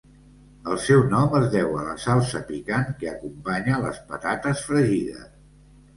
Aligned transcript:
El 0.75 0.79
seu 0.85 1.01
nom 1.09 1.35
es 1.39 1.43
deu 1.57 1.77
a 1.81 1.83
la 1.89 1.93
salsa 2.05 2.41
picant 2.49 2.89
que 3.03 3.13
acompanya 3.15 3.79
les 3.85 4.01
patates 4.11 4.65
fregides. 4.71 5.29